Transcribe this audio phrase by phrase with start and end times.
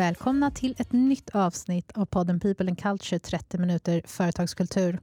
[0.00, 5.00] välkomna till ett nytt avsnitt av podden People and Culture 30 minuter företagskultur.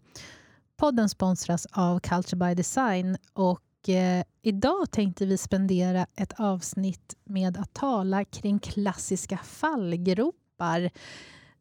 [0.78, 7.57] Podden sponsras av Culture by Design och eh, idag tänkte vi spendera ett avsnitt med
[7.57, 10.89] att tala kring klassiska fallgropar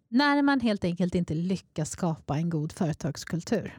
[0.09, 3.78] när man helt enkelt inte lyckas skapa en god företagskultur.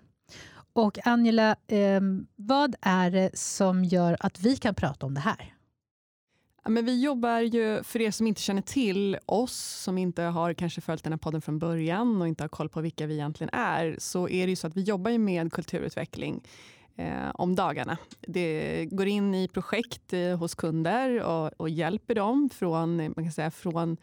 [0.73, 2.01] Och Angela, eh,
[2.35, 5.56] vad är det som gör att vi kan prata om det här?
[6.69, 10.81] Men vi jobbar ju, för er som inte känner till oss, som inte har kanske
[10.81, 13.95] följt den här podden från början och inte har koll på vilka vi egentligen är,
[13.99, 16.43] så är det ju så att vi jobbar med kulturutveckling
[16.95, 17.97] eh, om dagarna.
[18.21, 23.25] Det går in i projekt eh, hos kunder och, och, hjälper dem från, eh, man
[23.25, 23.97] kan säga, från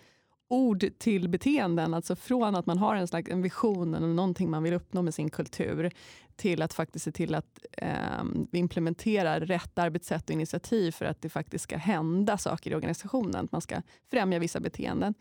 [0.49, 1.95] ord till beteenden.
[1.95, 5.15] Alltså från att man har en, slags, en vision eller någonting man vill uppnå med
[5.15, 5.91] sin kultur
[6.37, 11.23] till att faktiskt se till att eh, vi implementerar rätt arbetssätt och initiativ för att
[11.23, 13.45] det faktiskt ska hända saker i organisationen.
[13.45, 15.15] Att man ska främja vissa beteenden.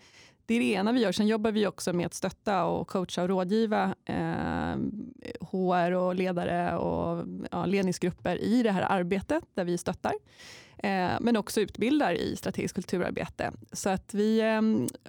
[0.45, 1.11] Det är det ena vi gör.
[1.11, 4.75] Sen jobbar vi också med att stötta och coacha och rådgiva eh,
[5.51, 10.13] HR och ledare och ja, ledningsgrupper i det här arbetet där vi stöttar.
[10.77, 13.51] Eh, men också utbildar i strategiskt kulturarbete.
[13.71, 14.61] Så att vi eh,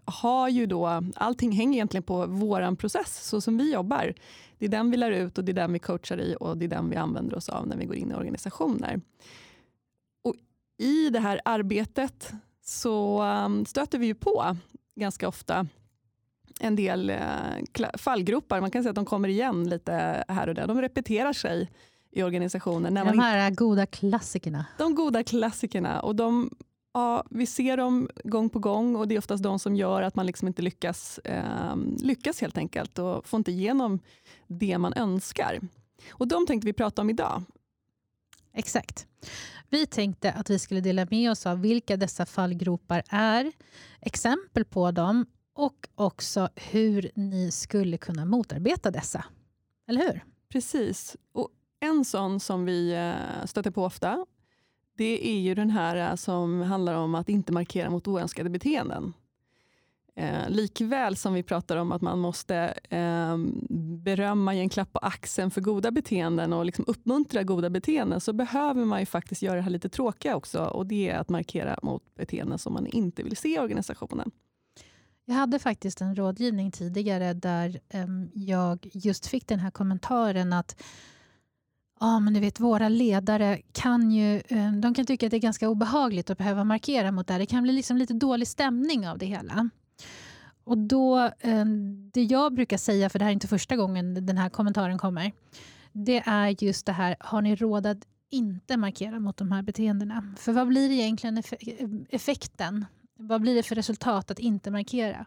[0.04, 4.14] har ju då, allting hänger egentligen på vår process, så som vi jobbar.
[4.58, 6.64] Det är den vi lär ut och det är den vi coachar i och det
[6.64, 9.00] är den vi använder oss av när vi går in i organisationer.
[10.22, 10.34] Och
[10.78, 14.56] I det här arbetet så eh, stöter vi ju på
[14.96, 15.66] ganska ofta
[16.60, 18.60] en del uh, fallgropar.
[18.60, 20.66] Man kan säga att de kommer igen lite här och där.
[20.66, 21.70] De repeterar sig
[22.10, 22.94] i organisationen.
[22.94, 24.66] När de här goda klassikerna.
[24.78, 26.00] De goda klassikerna.
[26.00, 26.50] Och de,
[26.94, 30.16] ja, vi ser dem gång på gång och det är oftast de som gör att
[30.16, 34.00] man liksom inte lyckas, eh, lyckas helt enkelt och får inte igenom
[34.46, 35.60] det man önskar.
[36.10, 37.42] Och de tänkte vi prata om idag.
[38.54, 39.06] Exakt.
[39.70, 43.52] Vi tänkte att vi skulle dela med oss av vilka dessa fallgropar är,
[44.00, 49.24] exempel på dem och också hur ni skulle kunna motarbeta dessa.
[49.88, 50.24] Eller hur?
[50.48, 51.16] Precis.
[51.32, 51.48] Och
[51.80, 54.26] en sån som vi eh, stöter på ofta,
[54.96, 59.12] det är ju den här eh, som handlar om att inte markera mot oönskade beteenden.
[60.16, 62.56] Eh, likväl som vi pratar om att man måste
[62.90, 63.36] eh,
[64.02, 68.32] berömma, ge en klapp på axeln för goda beteenden och liksom uppmuntra goda beteenden, så
[68.32, 70.64] behöver man ju faktiskt göra det här lite tråkiga också.
[70.64, 74.30] Och det är att markera mot beteenden som man inte vill se i organisationen.
[75.24, 80.82] Jag hade faktiskt en rådgivning tidigare där eh, jag just fick den här kommentaren att
[82.00, 85.40] Ja, men du vet, våra ledare kan ju ehm, de kan tycka att det är
[85.40, 87.32] ganska obehagligt att behöva markera mot det.
[87.32, 87.40] här.
[87.40, 89.70] Det kan bli liksom lite dålig stämning av det hela.
[90.64, 91.64] Och då, eh,
[92.12, 95.32] Det jag brukar säga, för det här är inte första gången den här kommentaren kommer,
[95.92, 100.34] det är just det här, har ni råd att inte markera mot de här beteendena?
[100.38, 101.42] För vad blir egentligen
[102.08, 102.84] effekten?
[103.16, 105.26] Vad blir det för resultat att inte markera?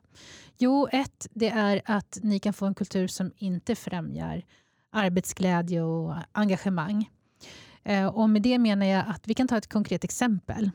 [0.58, 4.44] Jo, ett, det är att ni kan få en kultur som inte främjar
[4.92, 7.10] arbetsglädje och engagemang.
[7.84, 10.72] Eh, och med det menar jag att vi kan ta ett konkret exempel.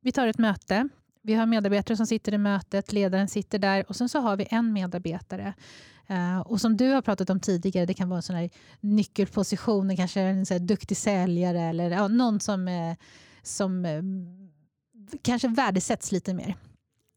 [0.00, 0.88] Vi tar ett möte.
[1.22, 4.46] Vi har medarbetare som sitter i mötet, ledaren sitter där och sen så har vi
[4.50, 5.54] en medarbetare.
[6.10, 8.50] Uh, och som du har pratat om tidigare, det kan vara en sån här
[8.80, 12.94] nyckelposition, kanske en sån duktig säljare eller ja, någon som, uh,
[13.42, 14.02] som uh,
[15.22, 16.56] kanske värdesätts lite mer.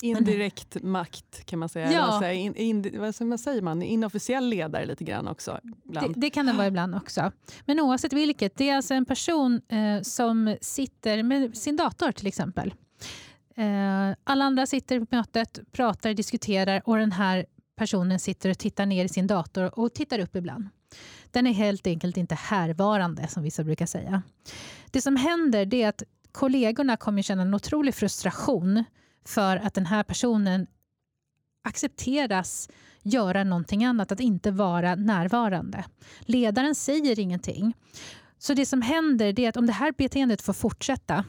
[0.01, 1.91] Indirekt makt kan man säga.
[1.91, 2.17] Ja.
[2.17, 3.81] Eller in, in, vad säger man?
[3.81, 5.59] Inofficiell ledare lite grann också.
[5.83, 7.31] Det, det, kan det vara ibland också.
[7.65, 12.27] Men oavsett vilket, det är alltså en person eh, som sitter med sin dator till
[12.27, 12.73] exempel.
[13.55, 18.85] Eh, alla andra sitter på mötet, pratar, diskuterar och den här personen sitter och tittar
[18.85, 20.69] ner i sin dator och tittar upp ibland.
[21.31, 24.21] Den är helt enkelt inte härvarande som vissa brukar säga.
[24.91, 28.83] Det som händer är att kollegorna kommer känna en otrolig frustration
[29.25, 30.67] för att den här personen
[31.63, 32.69] accepteras
[33.03, 35.85] göra någonting annat, att inte vara närvarande.
[36.19, 37.73] Ledaren säger ingenting.
[38.37, 41.25] Så det som händer är att om det här beteendet får fortsätta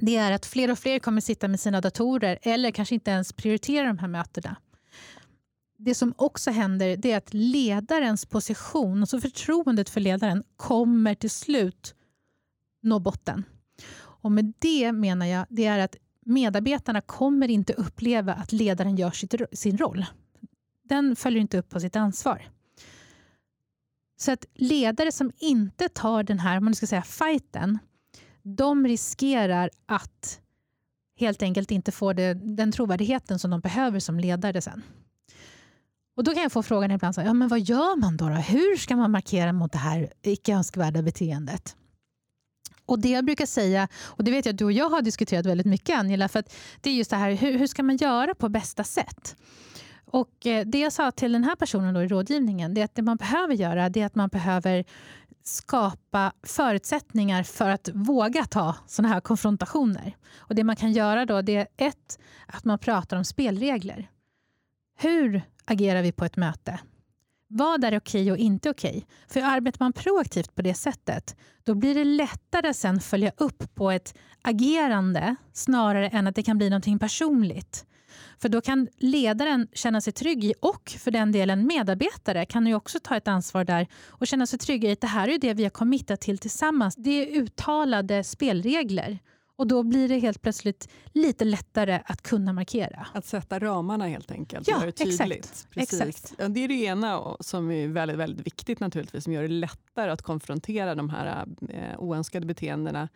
[0.00, 3.32] det är att fler och fler kommer sitta med sina datorer eller kanske inte ens
[3.32, 4.56] prioritera de här mötena.
[5.78, 11.30] Det som också händer det är att ledarens position, alltså förtroendet för ledaren, kommer till
[11.30, 11.94] slut
[12.82, 13.44] nå botten.
[13.96, 19.10] Och med det menar jag det är att medarbetarna kommer inte uppleva att ledaren gör
[19.10, 20.06] sitt, sin roll.
[20.82, 22.48] Den följer inte upp på sitt ansvar.
[24.16, 27.78] Så att ledare som inte tar den här man ska säga, fighten,
[28.44, 30.40] de riskerar att
[31.16, 34.82] helt enkelt inte få det, den trovärdigheten som de behöver som ledare sen.
[36.16, 38.34] Och Då kan jag få frågan ibland, så, ja, men vad gör man då, då?
[38.34, 41.76] Hur ska man markera mot det här icke önskvärda beteendet?
[42.86, 45.46] Och det jag brukar säga, och det vet jag att du och jag har diskuterat
[45.46, 46.44] väldigt mycket Angela, för
[46.80, 49.36] det är just det här, hur, hur ska man göra på bästa sätt?
[50.04, 52.94] Och eh, Det jag sa till den här personen då i rådgivningen, det är att
[52.94, 54.84] det man behöver göra det är att man behöver
[55.44, 60.16] skapa förutsättningar för att våga ta såna här konfrontationer.
[60.36, 64.10] Och Det man kan göra då det är ett, att man pratar om spelregler.
[64.98, 66.80] Hur agerar vi på ett möte?
[67.48, 69.06] Vad är okej och inte okej?
[69.28, 73.90] För arbetar man proaktivt på det sättet, då blir det lättare sen följa upp på
[73.90, 77.86] ett agerande snarare än att det kan bli någonting personligt.
[78.38, 82.74] För då kan ledaren känna sig trygg i, och för den delen medarbetare kan ju
[82.74, 85.54] också ta ett ansvar där och känna sig trygga i att det här är det
[85.54, 86.94] vi har committat till tillsammans.
[86.96, 89.18] Det är uttalade spelregler.
[89.56, 93.06] Och då blir det helt plötsligt lite lättare att kunna markera.
[93.12, 94.68] Att sätta ramarna helt enkelt.
[94.68, 95.70] Ja, exakt.
[95.70, 96.00] Precis.
[96.00, 96.34] exakt.
[96.38, 100.10] Ja, det är det ena som är väldigt, väldigt viktigt naturligtvis, som gör det lättare
[100.10, 103.08] att konfrontera de här eh, oönskade beteendena.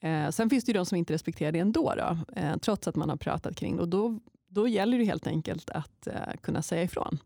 [0.00, 2.96] Eh, sen finns det ju de som inte respekterar det ändå, då, eh, trots att
[2.96, 3.82] man har pratat kring det.
[3.82, 7.18] Och då, då gäller det helt enkelt att eh, kunna säga ifrån.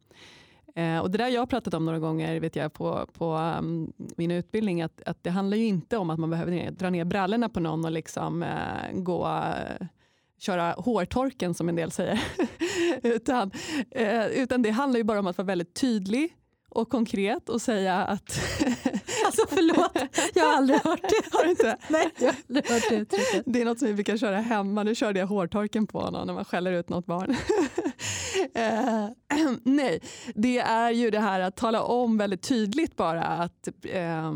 [0.75, 3.93] Eh, och det där jag har pratat om några gånger vet jag, på, på um,
[4.17, 7.49] min utbildning, att, att det handlar ju inte om att man behöver dra ner brallorna
[7.49, 9.87] på någon och liksom, eh, gå uh,
[10.43, 12.23] köra hårtorken som en del säger.
[13.03, 13.51] utan,
[13.91, 16.37] eh, utan det handlar ju bara om att vara väldigt tydlig
[16.69, 18.41] och konkret och säga att...
[19.41, 21.37] alltså förlåt, jag har aldrig hört det.
[21.37, 21.77] Har du inte?
[21.89, 23.43] Nej, jag har aldrig hört det uttrycket.
[23.47, 24.83] Det är något som vi brukar köra hemma.
[24.83, 27.31] Nu körde jag hårtorken på honom när man skäller ut något barn.
[28.55, 29.09] eh,
[29.63, 30.01] nej,
[30.35, 34.33] det är ju det här att tala om väldigt tydligt bara att eh,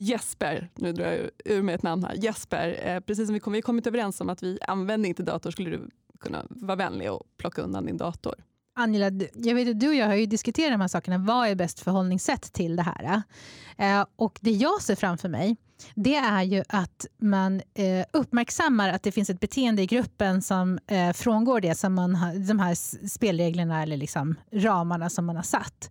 [0.00, 3.52] Jesper, nu drar jag ur mig ett namn här, Jesper, eh, precis som vi kom,
[3.52, 5.90] vi kommit överens om att vi använder inte dator, skulle du
[6.20, 8.34] kunna vara vänlig och plocka undan din dator?
[8.78, 11.18] Angela, jag vet att du och jag har ju diskuterat de här sakerna.
[11.18, 13.22] Vad är bäst förhållningssätt till det här?
[13.78, 15.56] Eh, och det jag ser framför mig,
[15.94, 20.78] det är ju att man eh, uppmärksammar att det finns ett beteende i gruppen som
[20.86, 22.74] eh, frångår det som man har, de här
[23.08, 25.90] spelreglerna eller liksom ramarna som man har satt.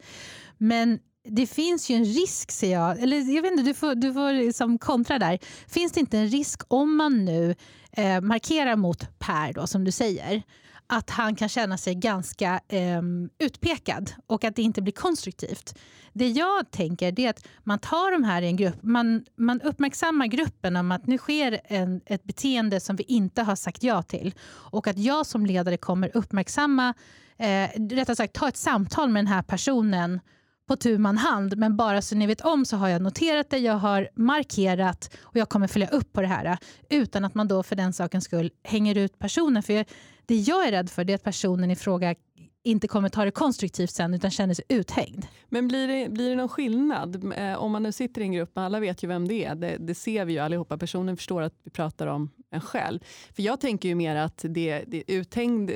[0.57, 0.99] Men
[1.29, 4.33] det finns ju en risk, ser jag, eller jag vet inte, du får, du får
[4.33, 5.39] liksom kontra där.
[5.67, 7.55] Finns det inte en risk om man nu
[7.91, 10.43] eh, markerar mot Per, då, som du säger,
[10.87, 13.01] att han kan känna sig ganska eh,
[13.39, 15.77] utpekad och att det inte blir konstruktivt.
[16.13, 20.27] Det jag tänker är att man tar de här i en grupp, man, man uppmärksammar
[20.27, 24.33] gruppen om att nu sker en, ett beteende som vi inte har sagt ja till
[24.49, 26.93] och att jag som ledare kommer uppmärksamma,
[27.37, 30.19] eh, rättare sagt ta ett samtal med den här personen
[30.67, 31.57] på tu man hand.
[31.57, 35.35] Men bara så ni vet om så har jag noterat det, jag har markerat och
[35.35, 36.57] jag kommer följa upp på det här
[36.89, 39.63] utan att man då för den sakens skull hänger ut personen.
[39.63, 39.85] För
[40.25, 42.15] det jag är rädd för är att personen i fråga
[42.63, 45.25] inte kommer ta det konstruktivt sen utan känner sig uthängd.
[45.49, 48.57] Men blir det, blir det någon skillnad eh, om man nu sitter i en grupp,
[48.57, 51.53] alla vet ju vem det är, det, det ser vi ju allihopa, personen förstår att
[51.63, 52.99] vi pratar om en själv.
[53.35, 55.71] För jag tänker ju mer att det, det är uthängd,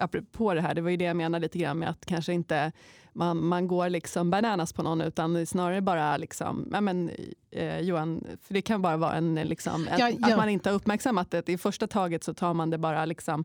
[0.00, 2.72] apropå det här, det var ju det jag menade lite grann med att kanske inte
[3.12, 7.10] man, man går liksom bananas på någon utan snarare bara liksom, ja men
[7.50, 10.28] eh, Johan, för det kan bara vara en, liksom, en, ja, ja.
[10.28, 11.48] att man inte har uppmärksammat det.
[11.48, 13.44] I första taget så tar man det bara liksom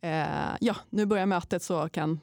[0.00, 2.20] eh, ja, nu börjar mötet så kan,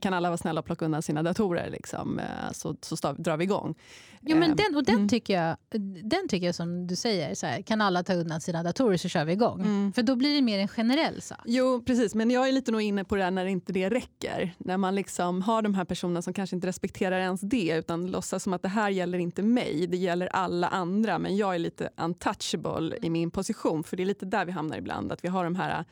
[0.00, 1.70] kan alla vara snälla och plocka undan sina datorer.
[1.70, 3.74] Liksom, eh, så, så drar vi igång.
[4.20, 5.08] Jo, men den, och den, mm.
[5.08, 5.56] tycker jag,
[6.04, 9.08] den tycker jag som du säger, så här, kan alla ta undan sina datorer så
[9.08, 9.60] kör vi igång.
[9.60, 9.92] Mm.
[9.92, 11.38] För då blir det mer en generell sak.
[11.44, 14.54] Jo precis, men jag är lite nog inne på det när inte det räcker.
[14.58, 18.42] När man liksom har de här personerna som kanske inte respekterar ens det utan låtsas
[18.42, 21.90] som att det här gäller inte mig, det gäller alla andra men jag är lite
[21.96, 23.84] untouchable i min position.
[23.84, 25.84] För det är lite där vi hamnar ibland, att vi har de här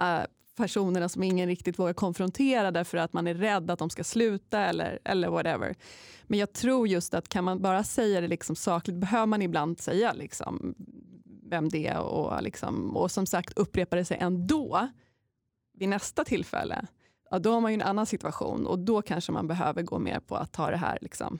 [0.00, 0.26] uh,
[0.60, 4.60] personerna som ingen riktigt vågar konfrontera därför att man är rädd att de ska sluta
[4.60, 5.74] eller, eller whatever.
[6.22, 9.80] Men jag tror just att kan man bara säga det liksom sakligt behöver man ibland
[9.80, 10.74] säga liksom
[11.50, 14.88] vem det är och, liksom, och som sagt upprepar det sig ändå
[15.78, 16.86] vid nästa tillfälle.
[17.30, 20.20] Ja, då har man ju en annan situation och då kanske man behöver gå mer
[20.20, 21.38] på att ta det här liksom,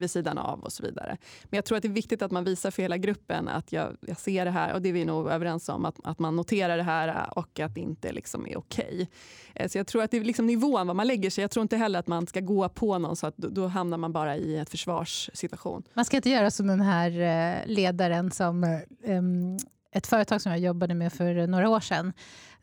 [0.00, 1.16] vid sidan av och så vidare.
[1.44, 3.96] Men jag tror att det är viktigt att man visar för hela gruppen att jag,
[4.00, 6.76] jag ser det här och det är vi nog överens om, att, att man noterar
[6.76, 9.08] det här och att det inte liksom är okej.
[9.54, 9.68] Okay.
[9.68, 11.42] Så jag tror att det är liksom nivån var man lägger sig.
[11.42, 13.98] Jag tror inte heller att man ska gå på någon så att då, då hamnar
[13.98, 15.82] man bara i en försvarssituation.
[15.94, 19.58] Man ska inte göra som den här eh, ledaren som um,
[19.92, 22.12] ett företag som jag jobbade med för några år sedan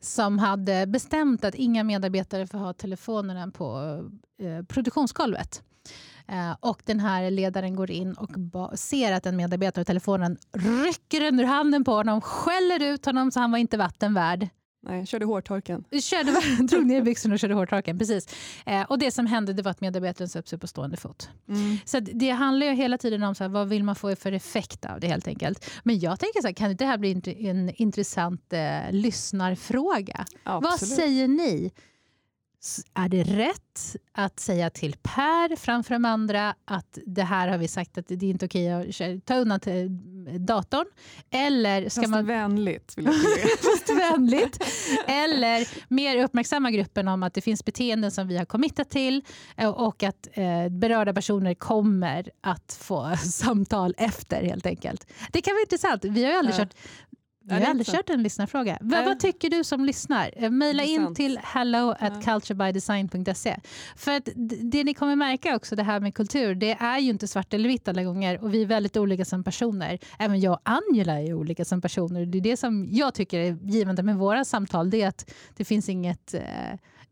[0.00, 4.00] som hade bestämt att inga medarbetare får ha telefonerna på
[4.38, 5.62] eh, produktionsgolvet.
[6.28, 8.30] Eh, och den här ledaren går in och
[8.78, 13.30] ser att en medarbetare har telefonen, rycker den ur handen på honom, skäller ut honom
[13.30, 14.48] så han var inte vatten värd.
[14.82, 15.84] Nej, körde hårtorken.
[16.02, 16.32] Körde,
[16.62, 17.98] drog ner byxorna och körde hårtorken.
[17.98, 18.28] Precis.
[18.66, 21.30] Eh, och det som hände det var att medarbetaren satte sig på stående fot.
[21.48, 21.76] Mm.
[21.84, 24.84] Så det handlar ju hela tiden om så här, vad vill man få för effekt
[24.84, 25.70] av det helt enkelt.
[25.82, 30.26] Men jag tänker så här, kan det här bli en intressant eh, lyssnarfråga?
[30.42, 30.80] Absolut.
[30.80, 31.72] Vad säger ni?
[32.94, 37.68] Är det rätt att säga till Per framför de andra att det här har vi
[37.68, 39.60] sagt att det är inte okej att ta undan
[40.38, 40.86] datorn?
[41.30, 42.26] Eller ska Fast man...
[42.26, 42.94] vänligt.
[42.96, 43.14] Vill jag
[43.62, 44.64] Fast vänligt.
[45.06, 49.24] Eller mer uppmärksamma gruppen om att det finns beteenden som vi har committat till
[49.56, 55.06] eh, och att eh, berörda personer kommer att få samtal efter helt enkelt.
[55.32, 56.04] Det kan vara intressant.
[56.04, 56.58] Vi har ju aldrig ja.
[56.58, 56.74] kört
[57.48, 58.78] vi har aldrig kört en lyssnarfråga.
[58.80, 60.30] Vad, vad tycker du som lyssnar?
[60.36, 63.56] Eh, maila in till hello at culturebydesign.se.
[63.96, 64.28] För att
[64.60, 67.68] det ni kommer märka också, det här med kultur, det är ju inte svart eller
[67.68, 69.98] vitt alla gånger och vi är väldigt olika som personer.
[70.18, 72.26] Även jag och Angela är olika som personer.
[72.26, 75.64] Det är det som jag tycker är givande med våra samtal, det är att det
[75.64, 76.42] finns inget, eh,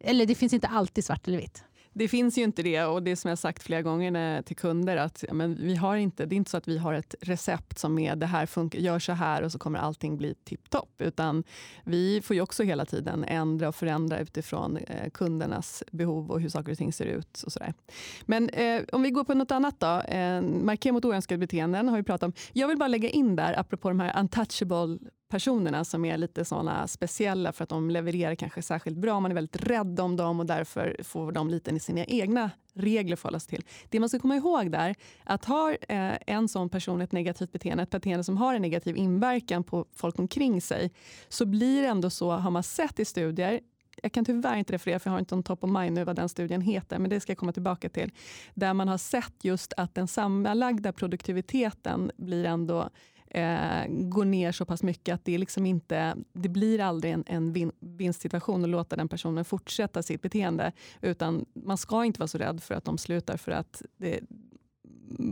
[0.01, 1.65] eller det finns inte alltid svart eller vitt.
[1.99, 5.25] Det finns ju inte det och det som jag sagt flera gånger till kunder att
[5.29, 7.99] ja, men vi har inte, det är inte så att vi har ett recept som
[7.99, 10.95] är det här funkar, gör så här och så kommer allting bli tipptopp.
[10.99, 11.45] Utan
[11.85, 16.49] vi får ju också hela tiden ändra och förändra utifrån eh, kundernas behov och hur
[16.49, 17.43] saker och ting ser ut.
[17.47, 17.75] Och så där.
[18.23, 20.01] Men eh, om vi går på något annat då.
[20.01, 22.33] Eh, markera mot oönskade beteenden har vi pratat om.
[22.53, 24.99] Jag vill bara lägga in där, apropå de här untouchable
[25.29, 29.21] personerna som är lite såna speciella för att de levererar kanske särskilt bra.
[29.21, 33.17] Man är väldigt rädd om dem och därför får de lite i sina egna regler
[33.17, 33.67] förhålla sig till.
[33.89, 37.83] Det man ska komma ihåg där, att har eh, en sån person ett negativt beteende,
[37.83, 40.93] ett beteende som har en negativ inverkan på folk omkring sig,
[41.29, 43.61] så blir det ändå så, har man sett i studier,
[44.03, 46.17] jag kan tyvärr inte referera för jag har inte en top of mind nu vad
[46.17, 48.11] den studien heter, men det ska jag komma tillbaka till.
[48.55, 52.91] Där man har sett just att den sammanlagda produktiviteten blir ändå
[53.37, 57.53] eh, går ner så pass mycket att det, liksom inte, det blir aldrig en, en
[57.53, 60.73] vin, vinstsituation att låta den personen fortsätta sitt beteende.
[61.01, 64.21] Utan man ska inte vara så rädd för att de slutar för att det,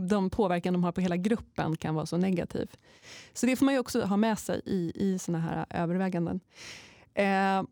[0.09, 2.69] de påverkan de har på hela gruppen kan vara så negativ.
[3.33, 6.39] Så det får man ju också ha med sig i, i såna här överväganden.
[7.13, 7.63] Eh,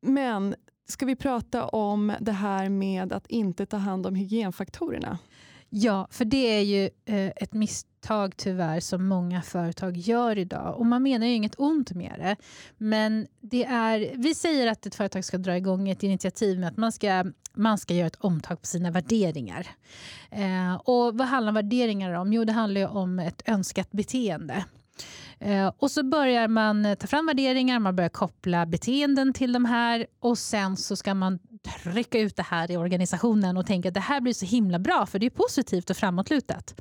[0.00, 0.54] men
[0.88, 5.18] ska vi prata om det här med att inte ta hand om hygienfaktorerna?
[5.70, 7.52] Ja, för det är ju eh, ett
[7.98, 10.78] misstag tyvärr som många företag gör idag.
[10.78, 12.36] Och man menar ju inget ont med det.
[12.78, 16.76] Men det är, vi säger att ett företag ska dra igång ett initiativ med att
[16.76, 17.24] man ska,
[17.54, 19.66] man ska göra ett omtag på sina värderingar.
[20.30, 22.32] Eh, och Vad handlar värderingar om?
[22.32, 24.64] Jo, det handlar ju om ett önskat beteende.
[25.40, 29.64] Eh, och så börjar man eh, ta fram värderingar, man börjar koppla beteenden till de
[29.64, 31.38] här och sen så ska man
[31.82, 35.06] trycka ut det här i organisationen och tänka att det här blir så himla bra
[35.06, 36.74] för det är positivt och framåtlutat.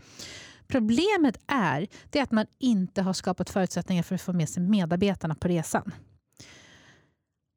[0.67, 5.35] Problemet är det att man inte har skapat förutsättningar för att få med sig medarbetarna
[5.35, 5.91] på resan.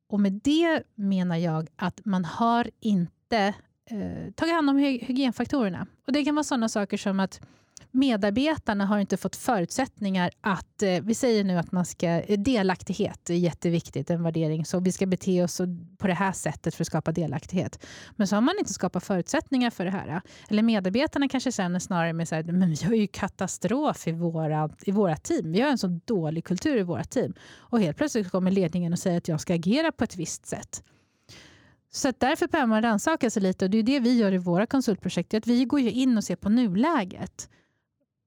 [0.08, 3.54] Och med det menar jag att man har inte
[3.90, 5.86] eh, tagit hand om hygienfaktorerna.
[6.06, 7.40] Och Det kan vara sådana saker som att
[7.90, 13.30] medarbetarna har inte fått förutsättningar att, eh, vi säger nu att man ska, eh, delaktighet
[13.30, 15.60] är jätteviktigt, en värdering, så vi ska bete oss
[15.98, 17.86] på det här sättet för att skapa delaktighet.
[18.16, 20.20] Men så har man inte skapat förutsättningar för det här.
[20.48, 24.70] Eller medarbetarna kanske känner snarare med så här, men vi har ju katastrof i våra,
[24.82, 25.52] i våra team.
[25.52, 27.34] Vi har en så dålig kultur i våra team.
[27.56, 30.82] Och helt plötsligt kommer ledningen och säger att jag ska agera på ett visst sätt.
[31.92, 34.66] Så därför behöver man rannsaka sig lite och det är det vi gör i våra
[34.66, 35.34] konsultprojekt.
[35.34, 37.48] Att vi går ju in och ser på nuläget.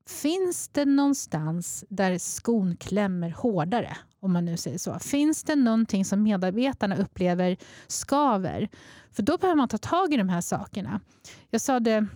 [0.10, 3.98] Finns det någonstans där skon klämmer hårdare?
[4.20, 5.00] Om man nu säger så.
[5.00, 7.58] Finns det någonting som medarbetarna upplever
[7.88, 8.70] skaver?
[9.12, 11.02] För då behöver man ta tag i de här sakerna.
[11.50, 12.08] Jag sa det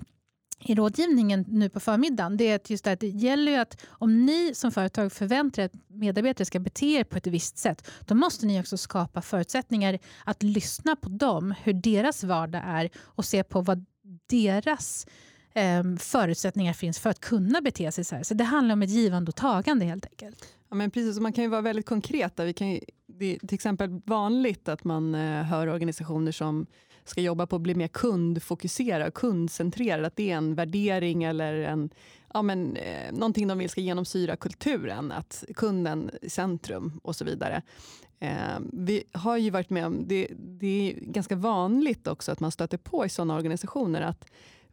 [0.60, 4.26] i rådgivningen nu på förmiddagen, det är att just det, det gäller ju att om
[4.26, 8.16] ni som företag förväntar er att medarbetare ska bete er på ett visst sätt, då
[8.16, 13.44] måste ni också skapa förutsättningar att lyssna på dem, hur deras vardag är och se
[13.44, 13.86] på vad
[14.30, 15.08] deras
[15.54, 18.24] Ehm, förutsättningar finns för att kunna bete sig så här.
[18.24, 20.46] Så det handlar om ett givande och tagande helt enkelt.
[20.70, 22.46] Ja, men precis, man kan ju vara väldigt konkreta.
[22.46, 26.66] Vi kan ju, det är till exempel vanligt att man eh, hör organisationer som
[27.04, 30.06] ska jobba på att bli mer kundfokuserad, kundcentrerad.
[30.06, 31.90] Att det är en värdering eller en,
[32.34, 35.12] ja, men, eh, någonting de vill ska genomsyra kulturen.
[35.12, 37.62] Att kunden i centrum och så vidare.
[38.20, 42.52] Eh, vi har ju varit med om, det, det är ganska vanligt också att man
[42.52, 44.26] stöter på i sådana organisationer att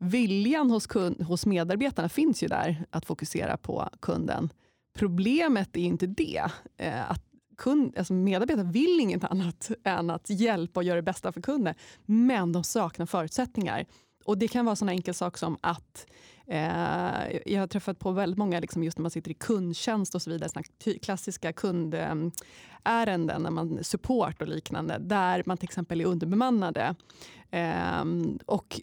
[0.05, 4.53] viljan hos, kund, hos medarbetarna finns ju där, att fokusera på kunden.
[4.99, 6.51] Problemet är inte det.
[6.77, 7.23] Eh, att
[7.59, 11.75] kund, alltså medarbetare vill inget annat än att hjälpa och göra det bästa för kunden.
[12.07, 13.87] Men de saknar förutsättningar.
[14.25, 16.07] och det kan vara sån enkel sak som att
[16.47, 20.23] eh, jag har träffat på väldigt många, liksom just när man sitter i kundtjänst och
[20.23, 20.65] så vidare, såna
[21.03, 26.95] klassiska kundärenden, när man support och liknande, där man till exempel är underbemannade.
[27.51, 28.05] Eh,
[28.47, 28.81] och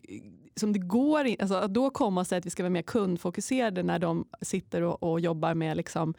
[0.56, 3.84] som det går alltså att då komma och säga att vi ska vara mer kundfokuserade
[3.84, 6.14] när de sitter och, och jobbar med liksom,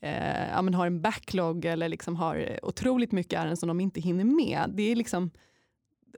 [0.00, 4.24] eh, ja, har en backlog eller liksom har otroligt mycket ärenden som de inte hinner
[4.24, 4.70] med.
[4.74, 5.30] Det är liksom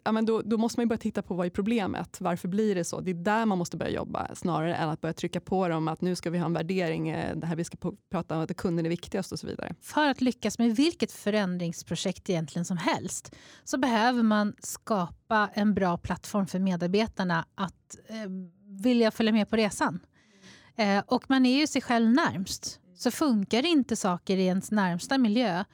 [0.05, 2.21] ja, men då, då, måste man börja titta på vad är problemet.
[2.21, 3.01] Varför blir det så?
[3.01, 6.01] Det är där man måste börja jobba snarare än att börja trycka på dem att
[6.01, 8.87] nu ska vi ha en värdering, eh, det här vi ska prata om att kunden
[8.87, 9.75] är viktigast och så vidare.
[9.81, 13.35] För att lyckas med vilket förändringsprojekt egentligen som helst
[13.65, 18.31] så behöver man skapa en bra plattform för medarbetarna att eh,
[18.83, 20.01] vilja följa med på resan.
[20.77, 22.81] Eh, och man är ju sig själv närmst.
[22.95, 25.65] Så funkar inte saker i ens närmsta miljö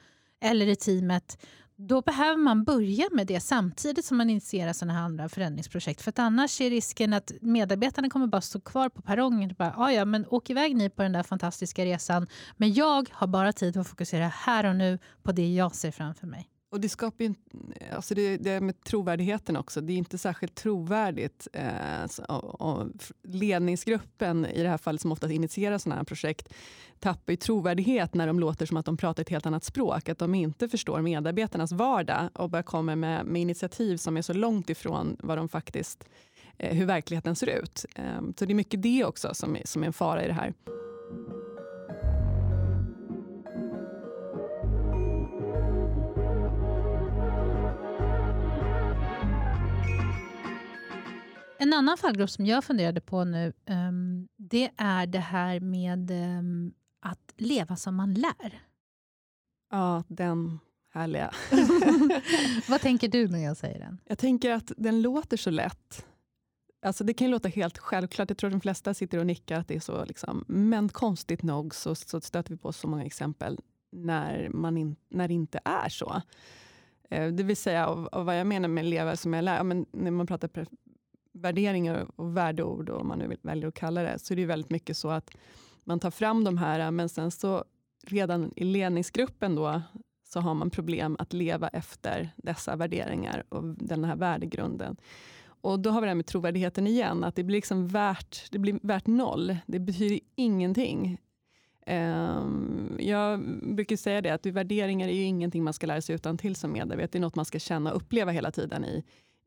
[0.41, 1.37] eller i teamet
[1.75, 6.01] då behöver man börja med det samtidigt som man initierar sådana här andra förändringsprojekt.
[6.01, 9.73] För att annars är risken att medarbetarna kommer bara stå kvar på perrongen och bara,
[9.77, 12.27] ah, ja men åk iväg ni på den där fantastiska resan.
[12.57, 16.27] Men jag har bara tid att fokusera här och nu på det jag ser framför
[16.27, 16.52] mig.
[16.73, 17.33] Och det skapar ju,
[17.91, 19.81] alltså det, det med trovärdigheten också.
[19.81, 21.47] Det är inte särskilt trovärdigt.
[21.53, 22.87] Eh, och,
[23.23, 26.53] ledningsgruppen i det här fallet som ofta initierar sådana här projekt
[26.99, 30.09] tappar ju trovärdighet när de låter som att de pratar ett helt annat språk.
[30.09, 34.33] Att de inte förstår medarbetarnas vardag och bara kommer med, med initiativ som är så
[34.33, 36.09] långt ifrån vad de faktiskt,
[36.57, 37.85] eh, hur verkligheten ser ut.
[37.95, 40.53] Eh, så det är mycket det också som som är en fara i det här.
[51.63, 56.73] En annan fallgrop som jag funderade på nu, um, det är det här med um,
[56.99, 58.63] att leva som man lär.
[59.71, 61.33] Ja, den härliga.
[62.69, 64.01] Vad tänker du när jag säger den?
[64.05, 66.05] Jag tänker att den låter så lätt.
[66.81, 68.29] Alltså det kan låta helt självklart.
[68.29, 70.05] Jag tror att de flesta sitter och nickar att det är så.
[70.05, 70.45] Liksom.
[70.47, 73.59] Men konstigt nog så, så stöter vi på så många exempel
[73.91, 76.21] när, man in, när det inte är så.
[77.09, 79.85] Eh, det vill säga, och, och vad jag menar med leva som jag lär, men
[79.91, 80.47] när man pratar
[81.33, 84.97] värderingar och värdeord, om man nu väljer att kalla det, så är det väldigt mycket
[84.97, 85.31] så att
[85.83, 87.63] man tar fram de här, men sen så
[88.07, 89.81] redan i ledningsgruppen då,
[90.23, 94.97] så har man problem att leva efter dessa värderingar och den här värdegrunden.
[95.45, 98.59] Och då har vi det här med trovärdigheten igen, att det blir, liksom värt, det
[98.59, 99.57] blir värt noll.
[99.65, 101.17] Det betyder ingenting.
[101.85, 103.39] Ehm, jag
[103.75, 106.71] brukar säga det, att värderingar är ju ingenting man ska lära sig utan till som
[106.71, 107.07] medarbetare.
[107.11, 109.03] Det är något man ska känna och uppleva hela tiden i,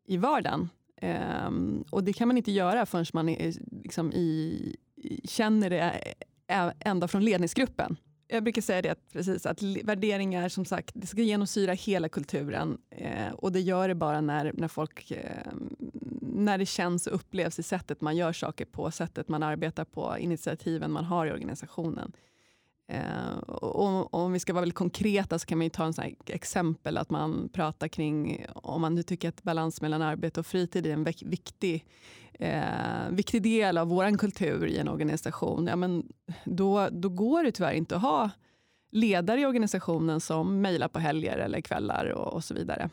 [0.06, 0.68] i vardagen.
[1.02, 4.76] Um, och det kan man inte göra förrän man är, liksom, i,
[5.24, 6.14] känner det
[6.78, 7.96] ända från ledningsgruppen.
[8.28, 12.78] Jag brukar säga det att, precis, att värderingar som sagt, det ska genomsyra hela kulturen.
[12.90, 15.52] Eh, och det gör det bara när, när folk eh,
[16.20, 20.16] när det känns och upplevs i sättet man gör saker på, sättet man arbetar på,
[20.18, 22.12] initiativen man har i organisationen.
[22.88, 26.04] Eh, och, och om vi ska vara väldigt konkreta så kan man ta en sån
[26.26, 30.86] exempel att man pratar kring om man nu tycker att balans mellan arbete och fritid
[30.86, 31.84] är en viktig,
[32.32, 35.66] eh, viktig del av vår kultur i en organisation.
[35.66, 36.08] Ja, men
[36.44, 38.30] då, då går det tyvärr inte att ha
[38.90, 42.90] ledare i organisationen som mejlar på helger eller kvällar och, och så vidare.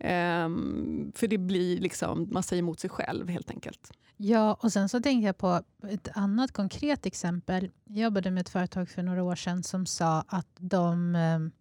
[0.00, 3.92] Um, för det blir liksom, man säger emot sig själv helt enkelt.
[4.16, 7.70] Ja, och sen så tänkte jag på ett annat konkret exempel.
[7.84, 11.52] Jag jobbade med ett företag för några år sedan som sa att de um,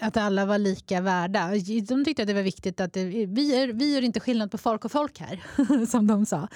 [0.00, 1.50] att alla var lika värda.
[1.88, 4.58] De tyckte att det var viktigt att det, vi, är, vi gör inte skillnad på
[4.58, 6.48] folk och folk här, som de sa.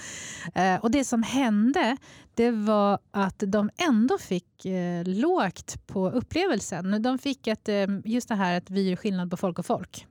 [0.54, 1.96] Eh, och det som hände
[2.34, 7.02] det var att de ändå fick eh, lågt på upplevelsen.
[7.02, 10.06] De fick att, ehm, just det här att vi gör skillnad på folk och folk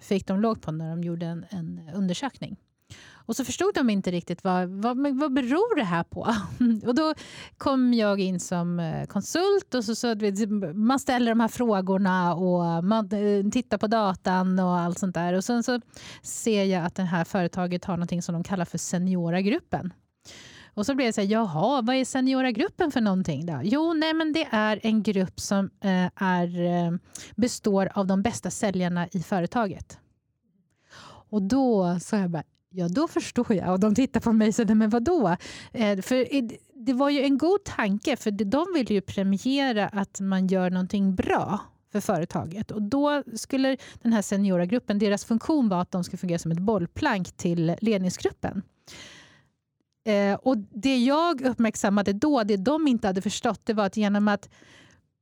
[0.00, 2.56] fick de lågt på när de gjorde en, en undersökning.
[3.28, 6.34] Och så förstod de inte riktigt vad, vad, vad beror det här på.
[6.86, 7.14] Och då
[7.56, 10.14] kom jag in som eh, konsult och så, så
[10.74, 15.32] man ställer de här frågorna och man eh, tittar på datan och allt sånt där.
[15.32, 15.80] Och sen så
[16.22, 19.92] ser jag att det här företaget har något som de kallar för senioragruppen.
[20.78, 23.60] Och så blev det så här, jaha, vad är senioragruppen för någonting då?
[23.62, 26.92] Jo, nej men det är en grupp som eh, är, eh,
[27.36, 29.98] består av de bästa säljarna i företaget.
[31.30, 33.72] Och då sa jag bara, Ja, då förstår jag.
[33.72, 35.36] Och de tittar på mig och säger, men vadå?
[35.72, 36.26] Eh, för
[36.86, 41.14] det var ju en god tanke, för de vill ju premiera att man gör någonting
[41.14, 41.60] bra
[41.92, 42.70] för företaget.
[42.70, 46.52] Och då skulle den här Seniora gruppen, deras funktion var att de skulle fungera som
[46.52, 48.62] ett bollplank till ledningsgruppen.
[50.04, 54.28] Eh, och Det jag uppmärksammade då, det de inte hade förstått, det var att genom
[54.28, 54.48] att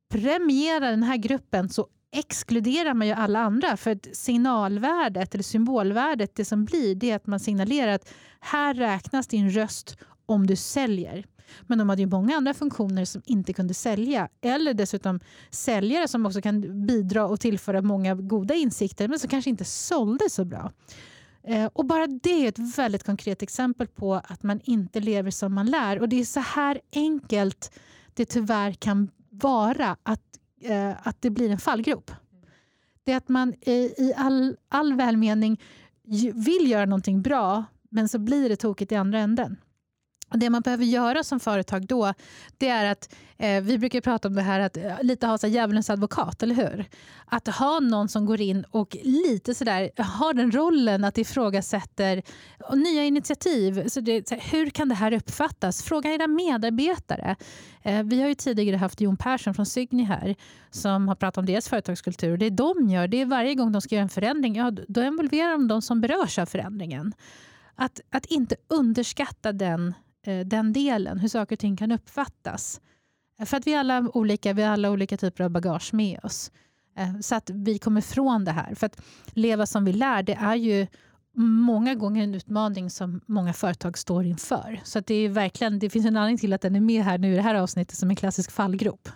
[0.08, 3.76] premiera den här gruppen så exkluderar man ju alla andra.
[3.76, 8.08] För att signalvärdet, eller symbolvärdet, det som blir, det är att man signalerar att
[8.40, 11.24] här räknas din röst om du säljer.
[11.66, 14.28] Men de hade ju många andra funktioner som inte kunde sälja.
[14.40, 19.50] Eller dessutom säljare som också kan bidra och tillföra många goda insikter men som kanske
[19.50, 20.72] inte sålde så bra.
[21.46, 25.54] Eh, och bara det är ett väldigt konkret exempel på att man inte lever som
[25.54, 26.00] man lär.
[26.00, 27.78] Och det är så här enkelt
[28.14, 30.22] det tyvärr kan vara att,
[30.62, 32.10] eh, att det blir en fallgrop.
[33.04, 35.60] Det är att man i all, all välmening
[36.34, 39.56] vill göra någonting bra men så blir det tokigt i andra änden.
[40.36, 42.14] Det man behöver göra som företag då,
[42.58, 45.46] det är att, eh, vi brukar prata om det här att eh, lite ha så
[45.46, 46.84] djävulens advokat, eller hur?
[47.26, 52.22] Att ha någon som går in och lite sådär, har den rollen att ifrågasätter
[52.74, 53.88] nya initiativ.
[53.88, 55.82] Så det, så här, hur kan det här uppfattas?
[55.82, 57.36] Fråga era medarbetare.
[57.82, 60.36] Eh, vi har ju tidigare haft Jon Persson från Sygni här
[60.70, 62.36] som har pratat om deras företagskultur.
[62.36, 65.52] Det de gör, det är varje gång de ska göra en förändring, ja, då involverar
[65.52, 67.12] de de som berörs av förändringen.
[67.74, 69.94] Att, att inte underskatta den
[70.26, 72.80] Eh, den delen, hur saker och ting kan uppfattas.
[73.40, 76.20] Eh, för att vi är alla olika, vi har alla olika typer av bagage med
[76.22, 76.50] oss.
[76.96, 78.74] Eh, så att vi kommer ifrån det här.
[78.74, 80.86] För att leva som vi lär, det är ju
[81.38, 84.80] många gånger en utmaning som många företag står inför.
[84.84, 87.18] Så att det, är verkligen, det finns en anledning till att den är med här
[87.18, 89.08] nu i det här avsnittet som en klassisk fallgrop.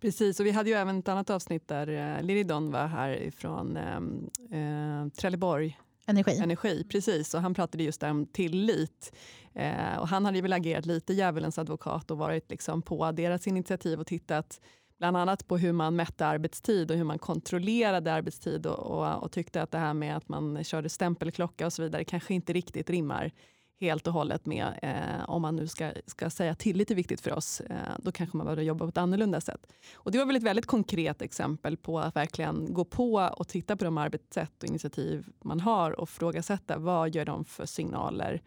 [0.00, 3.76] Precis, och vi hade ju även ett annat avsnitt där eh, Liridon var här från
[3.76, 6.38] ehm, eh, Trelleborg Energi.
[6.38, 6.84] Energi.
[6.84, 9.12] Precis, och han pratade just om tillit.
[9.54, 14.00] Eh, och han hade väl agerat lite djävulens advokat och varit liksom på deras initiativ
[14.00, 14.60] och tittat
[14.98, 19.32] bland annat på hur man mätte arbetstid och hur man kontrollerade arbetstid och, och, och
[19.32, 22.90] tyckte att det här med att man körde stämpelklocka och så vidare kanske inte riktigt
[22.90, 23.32] rimmar
[23.80, 27.32] helt och hållet med, eh, om man nu ska, ska säga tillit är viktigt för
[27.32, 29.72] oss, eh, då kanske man behöver jobba på ett annorlunda sätt.
[29.94, 33.76] Och det var väl ett väldigt konkret exempel på att verkligen gå på och titta
[33.76, 38.42] på de arbetssätt och initiativ man har och frågasätta vad gör de för signaler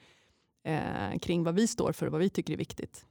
[0.64, 3.06] eh, kring vad vi står för och vad vi tycker är viktigt.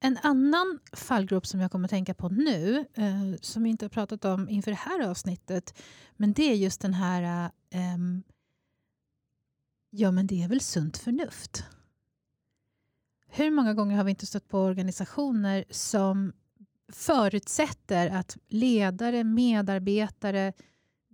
[0.00, 3.90] En annan fallgrop som jag kommer att tänka på nu, eh, som vi inte har
[3.90, 5.82] pratat om inför det här avsnittet,
[6.16, 7.98] men det är just den här eh,
[9.90, 11.64] Ja, men det är väl sunt förnuft?
[13.26, 16.32] Hur många gånger har vi inte stött på organisationer som
[16.92, 20.52] förutsätter att ledare, medarbetare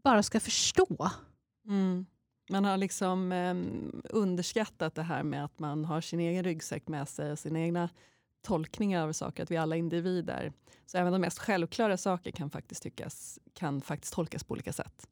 [0.04, 1.10] bara ska förstå?
[1.66, 2.06] Mm.
[2.50, 3.54] Man har liksom eh,
[4.10, 7.88] underskattat det här med att man har sin egen ryggsäck med sig och sina egna
[8.42, 10.52] tolkningar av saker, att vi alla är individer.
[10.86, 15.08] Så även de mest självklara saker kan faktiskt, tyckas, kan faktiskt tolkas på olika sätt.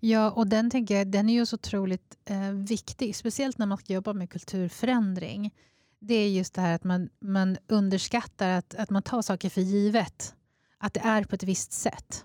[0.00, 3.78] Ja, och den, tänker jag, den är ju så otroligt eh, viktig, speciellt när man
[3.78, 5.54] ska jobba med kulturförändring.
[6.00, 9.60] Det är just det här att man, man underskattar att, att man tar saker för
[9.60, 10.34] givet.
[10.78, 12.24] Att det är på ett visst sätt.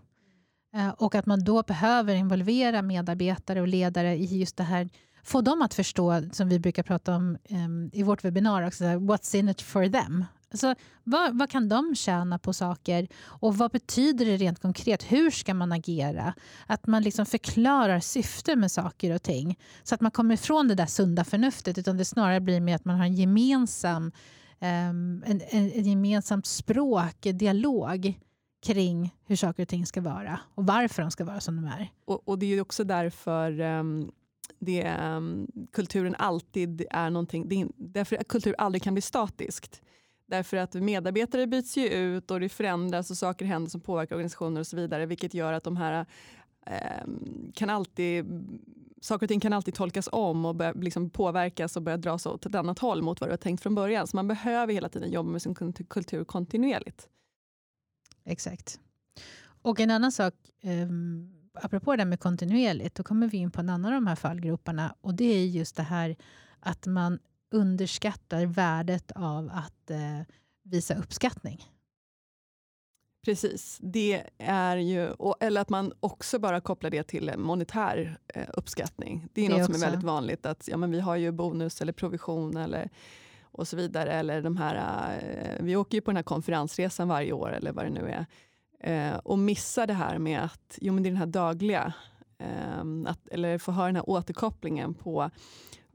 [0.75, 4.89] Eh, och att man då behöver involvera medarbetare och ledare i just det här
[5.25, 9.35] få dem att förstå, som vi brukar prata om um, i vårt webbinar, också, what's
[9.35, 10.25] in it for them?
[10.51, 15.03] Alltså, vad, vad, kan de tjäna på saker och vad betyder det rent konkret?
[15.03, 16.33] Hur ska man agera?
[16.67, 20.75] Att man liksom förklarar syfte med saker och ting så att man kommer ifrån det
[20.75, 25.41] där sunda förnuftet utan det snarare blir med att man har en gemensam, um, en,
[25.49, 28.19] en, en gemensamt språk, dialog
[28.65, 31.91] kring hur saker och ting ska vara och varför de ska vara som de är.
[32.05, 34.11] Och, och det är också därför um
[34.59, 39.81] det, um, kulturen alltid är någonting, det är, därför att kultur aldrig kan bli statiskt.
[40.27, 44.59] Därför att medarbetare byts ju ut och det förändras och saker händer som påverkar organisationer
[44.59, 45.05] och så vidare.
[45.05, 46.05] Vilket gör att de här
[46.65, 47.07] eh,
[47.53, 48.25] kan alltid,
[49.01, 52.45] saker och ting kan alltid tolkas om och börja, liksom påverkas och börja dras åt
[52.45, 54.07] ett annat håll mot vad du har tänkt från början.
[54.07, 55.55] Så man behöver hela tiden jobba med sin
[55.89, 57.09] kultur kontinuerligt.
[58.25, 58.79] Exakt.
[59.61, 60.89] Och en annan sak, eh,
[61.53, 64.15] apropå det där med kontinuerligt, då kommer vi in på en annan av de här
[64.15, 66.15] fallgroparna och det är just det här
[66.59, 67.19] att man
[67.55, 70.21] underskattar värdet av att eh,
[70.63, 71.63] visa uppskattning.
[73.25, 73.77] Precis.
[73.81, 79.27] Det är ju, eller att man också bara kopplar det till monetär eh, uppskattning.
[79.33, 79.73] Det är det något också.
[79.73, 80.45] som är väldigt vanligt.
[80.45, 82.89] att ja, men Vi har ju bonus eller provision eller,
[83.41, 84.11] och så vidare.
[84.11, 84.75] Eller de här,
[85.17, 88.25] eh, vi åker ju på den här konferensresan varje år eller vad det nu är.
[88.79, 91.93] Eh, och missar det här med att jo, men det är den här dagliga,
[92.37, 95.31] eh, att, eller få höra den här återkopplingen på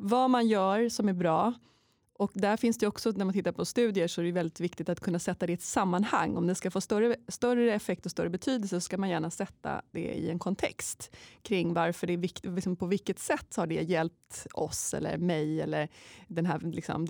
[0.00, 1.54] vad man gör som är bra.
[2.12, 4.88] Och där finns det också, när man tittar på studier, så är det väldigt viktigt
[4.88, 6.36] att kunna sätta det i ett sammanhang.
[6.36, 9.82] Om det ska få större, större effekt och större betydelse så ska man gärna sätta
[9.90, 13.74] det i en kontext kring varför det är viktigt, liksom på vilket sätt har det
[13.74, 15.88] hjälpt oss eller mig eller
[16.28, 17.06] den här, liksom,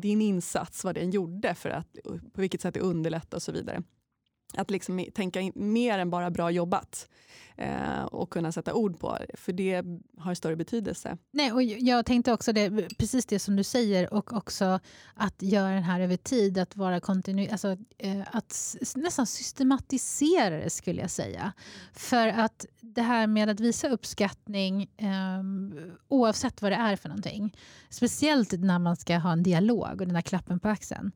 [0.00, 1.96] din insats, vad den gjorde för att,
[2.32, 3.82] på vilket sätt det underlättar och så vidare.
[4.56, 7.08] Att liksom tänka mer än bara bra jobbat
[7.56, 9.84] eh, och kunna sätta ord på, för det
[10.18, 11.18] har större betydelse.
[11.30, 14.80] Nej, och jag tänkte också det, precis det som du säger och också
[15.14, 20.70] att göra den här över tid, att vara kontinuerlig, alltså, eh, att nästan systematisera det
[20.70, 21.52] skulle jag säga.
[21.92, 25.42] För att det här med att visa uppskattning eh,
[26.08, 27.56] oavsett vad det är för någonting,
[27.88, 31.12] speciellt när man ska ha en dialog och den där klappen på axeln,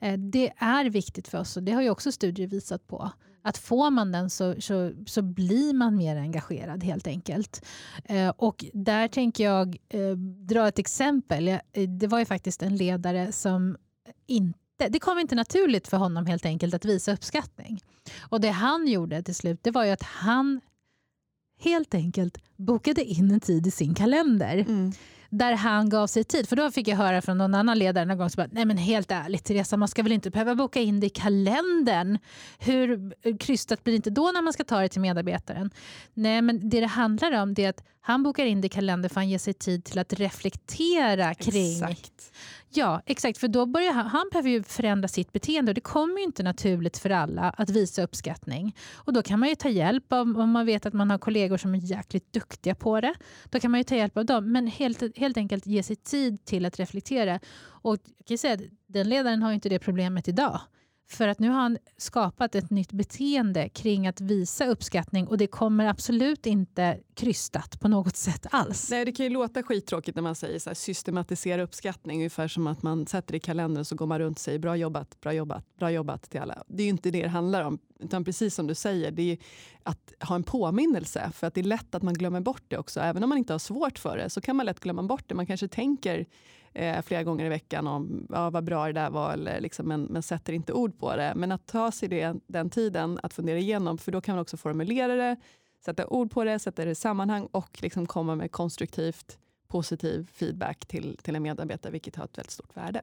[0.00, 3.10] Eh, det är viktigt för oss och det har ju också studier visat på
[3.42, 7.66] att får man den så, så, så blir man mer engagerad helt enkelt.
[8.04, 11.58] Eh, och där tänker jag eh, dra ett exempel.
[11.98, 13.76] Det var ju faktiskt en ledare som
[14.26, 14.58] inte
[14.88, 17.80] det kom inte naturligt för honom helt enkelt att visa uppskattning.
[18.20, 20.60] Och det han gjorde till slut det var ju att han
[21.60, 24.56] helt enkelt bokade in en tid i sin kalender.
[24.56, 24.92] Mm
[25.30, 26.48] där han gav sig tid.
[26.48, 28.76] För då fick jag höra från någon annan ledare någon gång, så bara, nej men
[28.76, 32.18] helt ärligt Teresa, man ska väl inte behöva boka in det i kalendern?
[32.58, 35.70] Hur eh, krystat blir det inte då när man ska ta det till medarbetaren?
[36.14, 39.08] Nej, men det det handlar om det är att han bokar in det i kalendern
[39.08, 42.32] för att han ger sig tid till att reflektera kring Exakt.
[42.72, 43.38] Ja, exakt.
[43.38, 46.42] För då börjar han, han behöver ju förändra sitt beteende och det kommer ju inte
[46.42, 48.76] naturligt för alla att visa uppskattning.
[48.94, 51.56] Och då kan man ju ta hjälp av, om man vet att man har kollegor
[51.56, 53.14] som är jäkligt duktiga på det.
[53.44, 56.44] Då kan man ju ta hjälp av dem, men helt, helt enkelt ge sig tid
[56.44, 57.40] till att reflektera.
[57.60, 60.60] Och jag kan säga, att den ledaren har ju inte det problemet idag.
[61.10, 65.46] För att nu har han skapat ett nytt beteende kring att visa uppskattning och det
[65.46, 68.90] kommer absolut inte krystat på något sätt alls.
[68.90, 72.66] Nej, det kan ju låta skittråkigt när man säger så här, systematisera uppskattning, ungefär som
[72.66, 75.64] att man sätter i kalendern så går man runt och säger bra jobbat, bra jobbat,
[75.78, 76.62] bra jobbat till alla.
[76.68, 79.38] Det är ju inte det det handlar om, utan precis som du säger, det är
[79.82, 83.00] att ha en påminnelse, för att det är lätt att man glömmer bort det också.
[83.00, 85.34] Även om man inte har svårt för det så kan man lätt glömma bort det.
[85.34, 86.26] Man kanske tänker
[86.74, 90.02] eh, flera gånger i veckan om ja, vad bra det där var, eller liksom, men,
[90.02, 91.32] men sätter inte ord på det.
[91.36, 94.56] Men att ta sig det, den tiden att fundera igenom, för då kan man också
[94.56, 95.36] formulera det,
[95.84, 99.38] sätta ord på det, sätta det i sammanhang och liksom komma med konstruktivt
[99.70, 103.02] positiv feedback till, till en medarbetare, vilket har ett väldigt stort värde.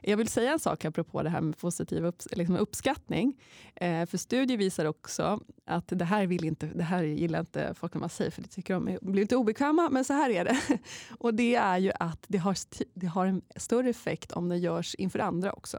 [0.00, 3.40] Jag vill säga en sak apropå det här med positiv upp, liksom uppskattning.
[3.74, 7.94] Eh, för studier visar också att det här, vill inte, det här gillar inte folk
[7.94, 10.60] när man säger, för det tycker de blir lite obekväma, men så här är det.
[11.18, 12.56] Och det är ju att det har,
[12.94, 15.78] det har en större effekt om det görs inför andra också.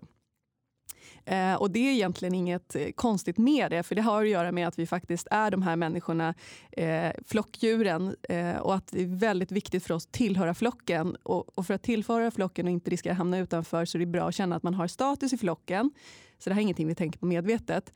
[1.26, 4.52] Eh, och det är egentligen inget eh, konstigt med det, för det har att göra
[4.52, 6.34] med att vi faktiskt är de här människorna,
[6.71, 11.15] eh, flockdjuren, eh, och att det är väldigt viktigt för oss att tillhöra flocken.
[11.23, 14.06] Och, och för att tillhöra flocken och inte riskera att hamna utanför så är det
[14.06, 15.91] bra att känna att man har status i flocken.
[16.39, 17.91] Så det här är ingenting vi tänker på medvetet.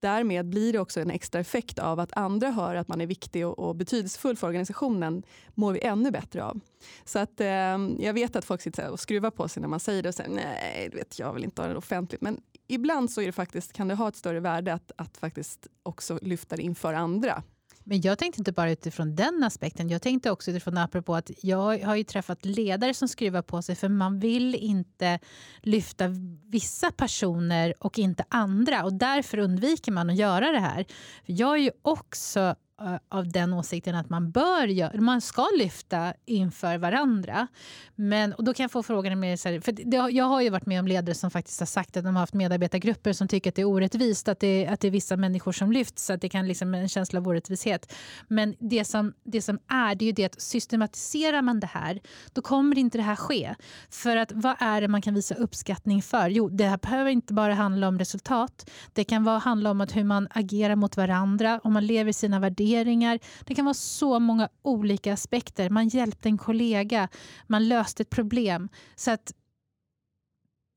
[0.00, 3.46] Därmed blir det också en extra effekt av att andra hör att man är viktig
[3.46, 5.22] och, och betydelsefull för organisationen,
[5.54, 6.60] mår vi ännu bättre av.
[7.04, 10.02] Så att, eh, jag vet att folk sitter och skruvar på sig när man säger
[10.02, 12.20] det och säger nej, vet, jag vill inte ha det offentligt.
[12.20, 15.66] Men ibland så är det faktiskt, kan det ha ett större värde att, att faktiskt
[15.82, 17.42] också lyfta det inför andra.
[17.84, 19.88] Men jag tänkte inte bara utifrån den aspekten.
[19.88, 23.74] Jag tänkte också utifrån apropå att jag har ju träffat ledare som skruvar på sig
[23.74, 25.18] för man vill inte
[25.62, 26.08] lyfta
[26.44, 30.84] vissa personer och inte andra och därför undviker man att göra det här.
[31.24, 36.14] Jag är ju också Eh, av den åsikten att man bör göra, man ska lyfta
[36.26, 37.46] inför varandra.
[37.94, 40.50] Men, och då kan jag få frågan mer så här, för det, jag har ju
[40.50, 43.50] varit med om ledare som faktiskt har sagt att de har haft medarbetargrupper som tycker
[43.50, 46.20] att det är orättvist att det, att det är vissa människor som lyfts, så att
[46.20, 47.92] det kan liksom en känsla av orättvishet.
[48.28, 52.00] Men det som, det som är, det är ju det att systematiserar man det här,
[52.32, 53.54] då kommer inte det här ske.
[53.90, 56.30] För att vad är det man kan visa uppskattning för?
[56.30, 58.70] Jo, det här behöver inte bara handla om resultat.
[58.92, 62.40] Det kan vara, handla om att hur man agerar mot varandra, om man lever sina
[62.40, 63.18] värderingar värderingar.
[63.44, 65.70] Det kan vara så många olika aspekter.
[65.70, 67.08] Man hjälpte en kollega,
[67.46, 68.68] man löste ett problem.
[68.96, 69.32] Så att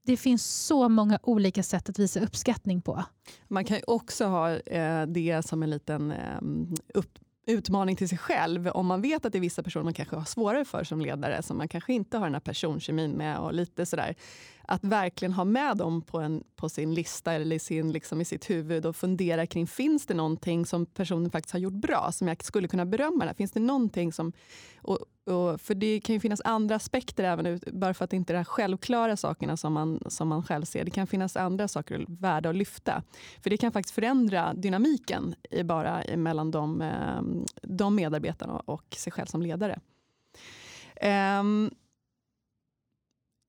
[0.05, 3.03] det finns så många olika sätt att visa uppskattning på.
[3.47, 6.41] Man kan också ha eh, det som en liten eh,
[6.93, 8.67] upp, utmaning till sig själv.
[8.67, 11.43] Om man vet att det är vissa personer man kanske har svårare för som ledare,
[11.43, 14.15] som man kanske inte har den här personkemin med och lite sådär
[14.71, 18.25] att verkligen ha med dem på, en, på sin lista eller i, sin, liksom i
[18.25, 22.27] sitt huvud och fundera kring, finns det någonting som personen faktiskt har gjort bra, som
[22.27, 23.33] jag skulle kunna berömma?
[23.33, 24.33] Finns det någonting som...
[24.81, 28.33] Och, och, för det kan ju finnas andra aspekter, även bara för att det inte
[28.33, 30.85] är de självklara sakerna som man, som man själv ser.
[30.85, 33.03] Det kan finnas andra saker värda att lyfta.
[33.43, 37.21] För det kan faktiskt förändra dynamiken i bara mellan de, eh,
[37.61, 39.79] de medarbetarna och sig själv som ledare.
[41.39, 41.71] Um,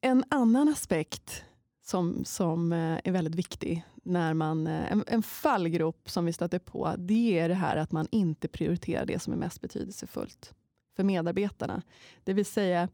[0.02, 1.44] en annan aspekt
[1.84, 6.58] som, som eh, är väldigt viktig, när man, eh, en, en fallgrop som vi stöter
[6.58, 10.54] på, det är det här att man inte prioriterar det som är mest betydelsefullt
[10.96, 11.82] för medarbetarna.
[12.24, 12.88] Det vill säga,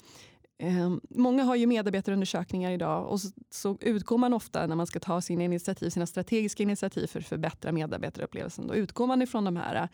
[0.61, 5.01] Ehm, många har ju medarbetarundersökningar idag och så, så, utgår man ofta när man ska
[5.01, 8.67] ta sina initiativ, sina strategiska initiativ för att förbättra medarbetarupplevelsen.
[8.67, 9.89] Då utgår man ifrån de här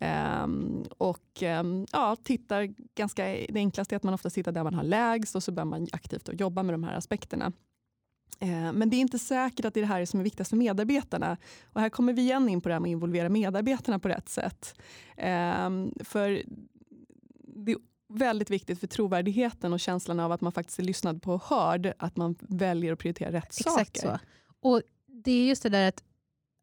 [0.00, 0.46] eh,
[0.98, 4.84] och eh, ja, tittar ganska, det enklaste är att man ofta tittar där man har
[4.84, 7.52] lägst och så börjar man aktivt att jobba med de här aspekterna.
[8.40, 10.56] Ehm, men det är inte säkert att det är det här som är viktigast för
[10.56, 11.36] medarbetarna.
[11.72, 14.28] Och här kommer vi igen in på det här med att involvera medarbetarna på rätt
[14.28, 14.80] sätt.
[15.16, 16.42] Ehm, för
[17.56, 17.76] det är
[18.14, 21.92] väldigt viktigt för trovärdigheten och känslan av att man faktiskt är lyssnad på och hörd,
[21.98, 24.00] att man väljer att prioritera rätt Exakt saker.
[24.00, 24.18] Så.
[24.68, 26.02] Och Det är just det där att,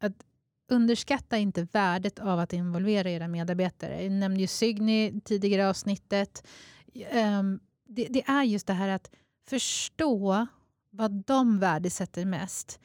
[0.00, 0.24] att
[0.68, 4.02] underskatta inte värdet av att involvera era medarbetare.
[4.02, 6.46] Jag nämnde ju Signy tidigare i avsnittet.
[6.94, 9.10] Um, det, det, är just det här att
[9.48, 10.46] förstå
[10.90, 12.80] vad de värdesätter mest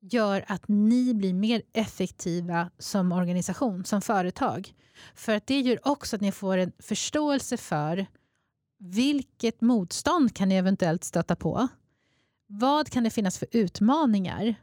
[0.00, 4.74] gör att ni blir mer effektiva som organisation, som företag.
[5.14, 8.06] För att det gör också att ni får en förståelse för
[8.78, 11.68] vilket motstånd kan ni eventuellt stöta på?
[12.46, 14.54] Vad kan det finnas för utmaningar?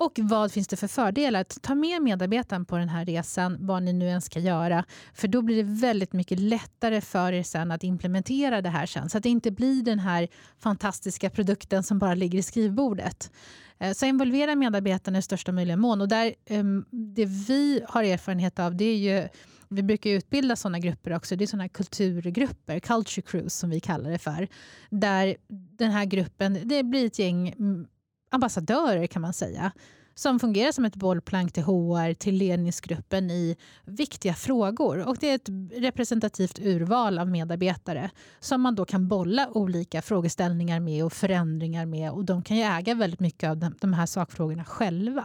[0.00, 1.44] Och vad finns det för fördelar?
[1.44, 4.84] Ta med medarbetaren på den här resan, vad ni nu än ska göra.
[5.14, 9.08] För då blir det väldigt mycket lättare för er sen att implementera det här sen.
[9.08, 13.30] Så att det inte blir den här fantastiska produkten som bara ligger i skrivbordet.
[13.78, 16.00] Eh, så involvera medarbetarna i största möjliga mån.
[16.00, 19.28] Och där, ehm, det vi har erfarenhet av det är ju
[19.68, 21.36] vi brukar utbilda sådana grupper också.
[21.36, 24.48] Det är sådana kulturgrupper, culture crews som vi kallar det för.
[24.90, 25.36] Där
[25.78, 27.86] den här gruppen, det blir ett gäng mm,
[28.30, 29.72] ambassadörer kan man säga
[30.18, 35.08] som fungerar som ett bollplank till HR, till ledningsgruppen i viktiga frågor.
[35.08, 35.48] Och Det är ett
[35.82, 38.10] representativt urval av medarbetare
[38.40, 42.12] som man då kan bolla olika frågeställningar med och förändringar med.
[42.12, 45.24] Och De kan ju äga väldigt mycket av de här sakfrågorna själva.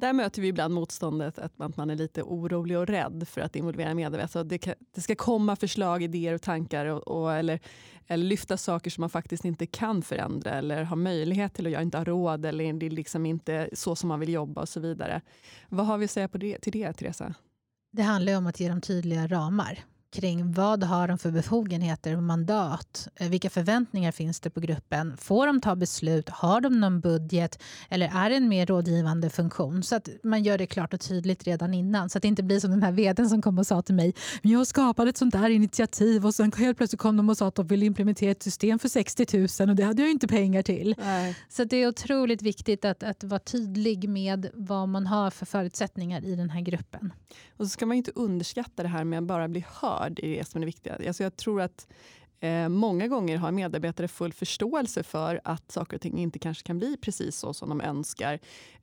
[0.00, 3.94] Där möter vi ibland motståndet att man är lite orolig och rädd för att involvera
[3.94, 4.22] medarbetare.
[4.22, 7.60] Alltså, det, kan, det ska komma förslag, idéer och tankar och, och, eller,
[8.06, 11.82] eller lyfta saker som man faktiskt inte kan förändra eller har möjlighet till och jag
[11.82, 14.80] inte har råd eller det är liksom inte så som man vill jobba och så
[14.80, 15.20] vidare.
[15.68, 17.34] Vad har vi att säga på det, till det, Teresa?
[17.92, 19.78] Det handlar om att ge dem tydliga ramar
[20.12, 23.08] kring vad har de för befogenheter och mandat?
[23.16, 25.16] Eh, vilka förväntningar finns det på gruppen?
[25.16, 26.28] Får de ta beslut?
[26.28, 27.62] Har de någon budget?
[27.88, 29.82] Eller är det en mer rådgivande funktion?
[29.82, 32.10] Så att man gör det klart och tydligt redan innan.
[32.10, 34.14] Så att det inte blir som den här vdn som kom och sa till mig
[34.42, 37.54] jag skapade ett sånt där initiativ och sen helt plötsligt kom de och sa att
[37.54, 40.94] de ville implementera ett system för 60 000 och det hade jag inte pengar till.
[40.98, 41.36] Nej.
[41.48, 46.24] Så det är otroligt viktigt att, att vara tydlig med vad man har för förutsättningar
[46.24, 47.12] i den här gruppen.
[47.56, 50.48] Och så ska man inte underskatta det här med att bara bli hörd i det
[50.48, 50.98] som är det viktiga.
[51.06, 51.86] Alltså jag tror att
[52.40, 56.78] eh, många gånger har medarbetare full förståelse för att saker och ting inte kanske kan
[56.78, 58.38] bli precis så som de önskar.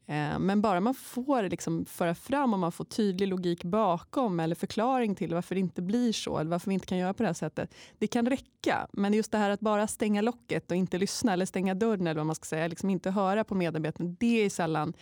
[0.08, 4.56] Eh, men bara man får liksom föra fram och man får tydlig logik bakom eller
[4.56, 7.30] förklaring till varför det inte blir så eller varför vi inte kan göra på det
[7.30, 7.74] här sättet.
[7.98, 8.88] Det kan räcka.
[8.92, 12.20] Men just det här att bara stänga locket och inte lyssna eller stänga dörren eller
[12.20, 14.94] vad man ska säga, liksom inte höra på medarbetarna, det är sällan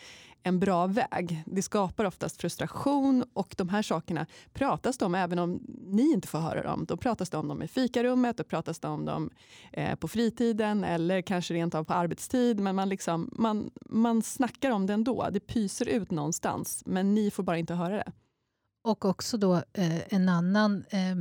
[0.44, 1.44] en bra väg.
[1.46, 6.28] Det skapar oftast frustration och de här sakerna pratas det om även om ni inte
[6.28, 6.86] får höra dem.
[6.88, 9.30] Då pratas det om dem i fikarummet, då pratas det om dem
[9.72, 12.60] eh, på fritiden eller kanske rent av på arbetstid.
[12.60, 15.28] Men man, liksom, man, man snackar om det ändå.
[15.32, 18.12] Det pyser ut någonstans men ni får bara inte höra det.
[18.84, 21.16] Och också då eh, en annan, eh,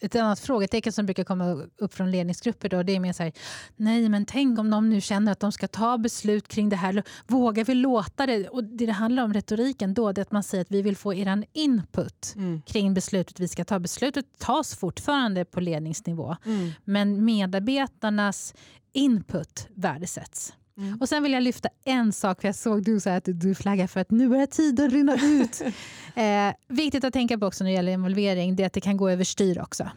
[0.00, 2.68] ett annat frågetecken som brukar komma upp från ledningsgrupper.
[2.68, 3.32] Då, det är mer så här,
[3.76, 7.02] nej men tänk om de nu känner att de ska ta beslut kring det här.
[7.26, 8.48] Vågar vi låta det?
[8.48, 11.14] Och det det handlar om retoriken då, det att man säger att vi vill få
[11.14, 12.62] er input mm.
[12.62, 13.78] kring beslutet vi ska ta.
[13.78, 16.36] Beslutet tas fortfarande på ledningsnivå.
[16.44, 16.70] Mm.
[16.84, 18.54] Men medarbetarnas
[18.92, 20.52] input värdesätts.
[20.78, 20.98] Mm.
[21.00, 23.86] Och Sen vill jag lyfta en sak, för jag såg du så att du flaggar
[23.86, 25.60] för att nu börjar tiden rinna ut.
[26.14, 28.96] eh, viktigt att tänka på också när det gäller involvering, det är att det kan
[28.96, 29.90] gå överstyr också.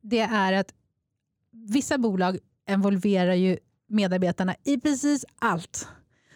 [0.00, 0.74] Det är att
[1.52, 2.38] vissa bolag
[2.70, 5.88] involverar ju medarbetarna i precis allt.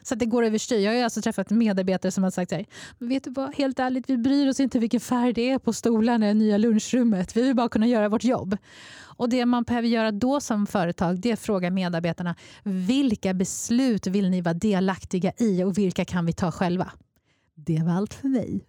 [0.09, 0.79] Så att det går överstyr.
[0.79, 2.67] Jag har alltså träffat medarbetare som har sagt så här,
[2.99, 5.73] men vet du vad, helt ärligt, vi bryr oss inte vilken färg det är på
[5.73, 7.37] stolarna i det nya lunchrummet.
[7.37, 8.57] Vi vill bara kunna göra vårt jobb.
[9.01, 14.07] Och Det man behöver göra då som företag det är att fråga medarbetarna vilka beslut
[14.07, 16.93] vill ni vara delaktiga i och vilka kan vi ta själva?
[17.55, 18.65] Det var allt för mig.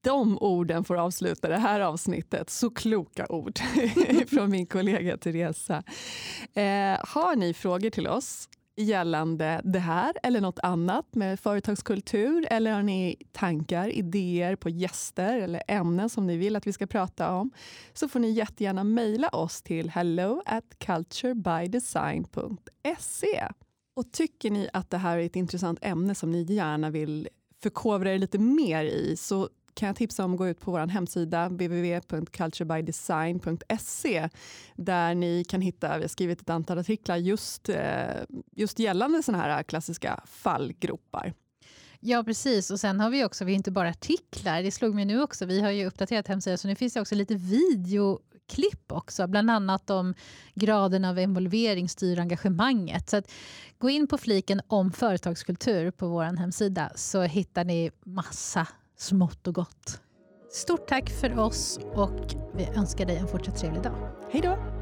[0.00, 2.50] De orden får avsluta det här avsnittet.
[2.50, 3.58] Så kloka ord
[4.28, 5.82] från min kollega Teresa.
[6.54, 6.62] Eh,
[7.00, 8.48] har ni frågor till oss
[8.82, 12.46] gällande det här eller något annat med företagskultur?
[12.50, 16.86] Eller har ni tankar, idéer på gäster eller ämnen som ni vill att vi ska
[16.86, 17.50] prata om?
[17.92, 23.48] Så får ni jättegärna mejla oss till hello at culturebydesign.se.
[23.94, 27.28] Och tycker ni att det här är ett intressant ämne som ni gärna vill
[27.62, 30.86] förkovra er lite mer i så kan jag tipsa om att gå ut på vår
[30.86, 34.28] hemsida www.culturebydesign.se
[34.76, 39.44] där ni kan hitta, vi har skrivit ett antal artiklar just, eh, just gällande sådana
[39.44, 41.34] här klassiska fallgropar.
[42.00, 42.70] Ja, precis.
[42.70, 45.46] Och sen har vi också, vi har inte bara artiklar, det slog mig nu också,
[45.46, 49.90] vi har ju uppdaterat hemsidan så nu finns det också lite videoklipp också, bland annat
[49.90, 50.14] om
[50.54, 53.10] graden av involvering styr engagemanget.
[53.10, 53.30] Så att,
[53.78, 58.66] gå in på fliken om företagskultur på vår hemsida så hittar ni massa
[59.00, 60.00] smått och gott.
[60.50, 64.08] Stort tack för oss och vi önskar dig en fortsatt trevlig dag.
[64.30, 64.79] Hej då!